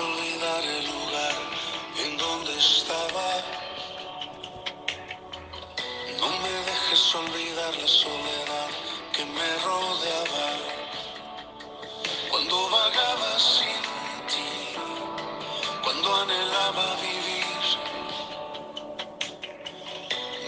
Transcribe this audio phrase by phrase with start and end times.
[0.00, 1.34] olvidar el lugar
[2.04, 3.28] en donde estaba.
[6.18, 8.70] No me dejes olvidar la soledad
[9.12, 10.46] que me rodeaba.
[12.30, 13.80] Cuando vagaba sin
[14.30, 14.78] ti,
[15.82, 17.64] cuando anhelaba vivir.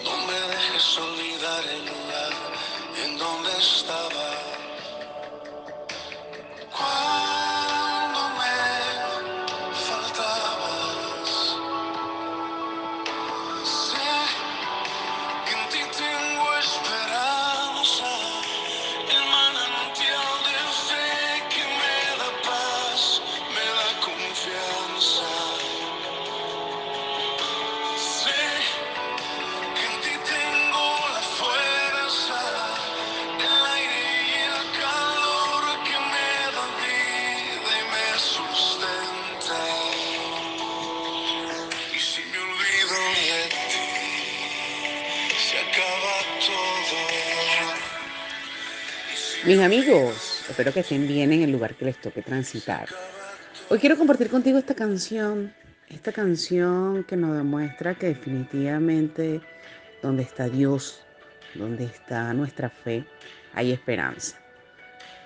[0.03, 2.33] No me dejes olvidar el lugar
[3.05, 4.26] en donde estaba.
[49.47, 52.89] Mis amigos, espero que estén bien en el lugar que les toque transitar.
[53.69, 55.55] Hoy quiero compartir contigo esta canción,
[55.89, 59.41] esta canción que nos demuestra que definitivamente
[60.03, 61.01] donde está Dios,
[61.55, 63.05] donde está nuestra fe,
[63.55, 64.37] hay esperanza.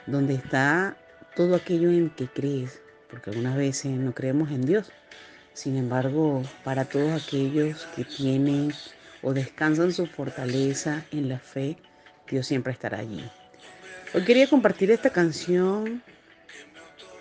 [0.06, 0.96] Donde está
[1.34, 4.92] todo aquello en que crees, porque algunas veces no creemos en Dios.
[5.54, 8.72] Sin embargo, para todos aquellos que tienen
[9.22, 11.76] o descansan su fortaleza en la fe,
[12.28, 13.28] Dios siempre estará allí.
[14.14, 16.02] Hoy quería compartir esta canción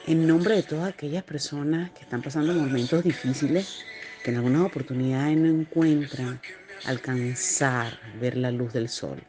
[0.08, 3.83] en nombre de todas aquellas personas que están pasando momentos difíciles,
[4.23, 6.42] que en algunas oportunidades no encuentran
[6.86, 9.22] alcanzar, ver la luz del sol.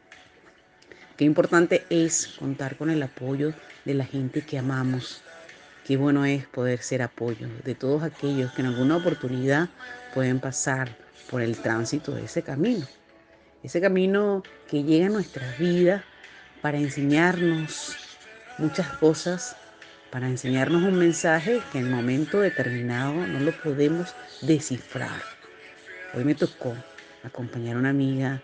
[1.17, 3.53] Qué importante es contar con el apoyo
[3.85, 5.21] de la gente que amamos.
[5.85, 9.69] Qué bueno es poder ser apoyo de todos aquellos que en alguna oportunidad
[10.13, 10.97] pueden pasar
[11.29, 12.85] por el tránsito de ese camino.
[13.63, 16.03] Ese camino que llega a nuestras vidas
[16.61, 17.95] para enseñarnos
[18.57, 19.55] muchas cosas,
[20.09, 25.21] para enseñarnos un mensaje que en un momento determinado no lo podemos descifrar.
[26.13, 26.75] Hoy me tocó
[27.23, 28.41] acompañar a una amiga,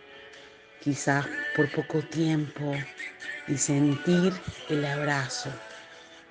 [0.81, 2.75] quizás por poco tiempo,
[3.47, 4.33] y sentir
[4.69, 5.49] el abrazo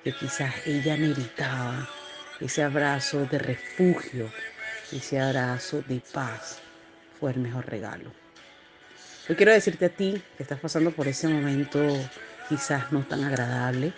[0.03, 1.89] que quizás ella meritaba,
[2.39, 4.31] ese abrazo de refugio,
[4.91, 6.59] ese abrazo de paz,
[7.19, 8.11] fue el mejor regalo.
[9.27, 11.79] Hoy quiero decirte a ti que estás pasando por ese momento
[12.47, 13.91] quizás no tan agradable,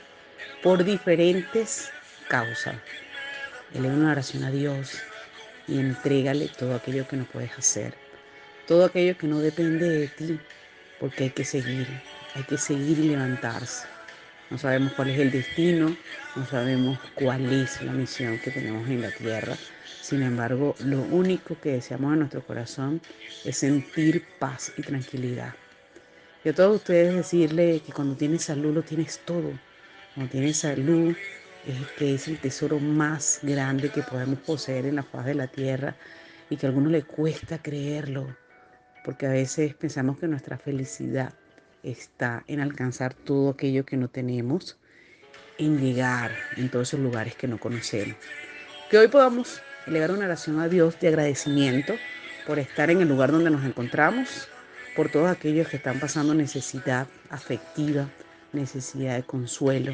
[0.63, 1.91] por diferentes
[2.27, 2.75] causas.
[3.73, 4.99] Eleva una oración a Dios
[5.67, 7.93] y entrégale todo aquello que no puedes hacer,
[8.67, 10.39] todo aquello que no depende de ti,
[10.99, 11.87] porque hay que seguir,
[12.33, 13.98] hay que seguir y levantarse.
[14.49, 15.95] No sabemos cuál es el destino,
[16.35, 19.55] no sabemos cuál es la misión que tenemos en la tierra.
[20.01, 22.99] Sin embargo, lo único que deseamos en nuestro corazón
[23.45, 25.53] es sentir paz y tranquilidad.
[26.43, 29.51] Y a todos ustedes decirle que cuando tienes salud lo tienes todo.
[30.15, 31.15] Cuando tienes salud
[31.67, 35.47] es que es el tesoro más grande que podemos poseer en la faz de la
[35.47, 35.95] tierra
[36.49, 38.35] y que a algunos le cuesta creerlo,
[39.03, 41.33] porque a veces pensamos que nuestra felicidad
[41.83, 44.77] está en alcanzar todo aquello que no tenemos,
[45.57, 48.15] en llegar en todos esos lugares que no conocemos.
[48.89, 51.95] Que hoy podamos elevar una oración a Dios de agradecimiento
[52.47, 54.47] por estar en el lugar donde nos encontramos,
[54.95, 58.09] por todos aquellos que están pasando necesidad afectiva,
[58.53, 59.93] necesidad de consuelo,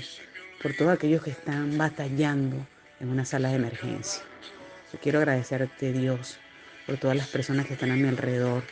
[0.61, 2.55] por todos aquellos que están batallando
[2.99, 4.23] en una sala de emergencia.
[4.93, 6.37] Yo quiero agradecerte Dios
[6.85, 8.63] por todas las personas que están a mi alrededor,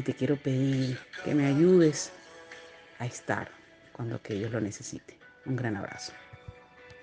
[0.00, 2.10] y te quiero pedir que me ayudes
[2.98, 3.50] a estar
[3.92, 5.18] cuando aquellos lo necesiten.
[5.44, 6.12] Un gran abrazo.